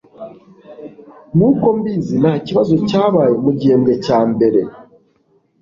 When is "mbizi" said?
1.77-2.15